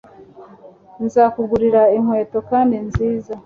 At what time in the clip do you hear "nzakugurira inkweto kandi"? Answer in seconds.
1.05-2.75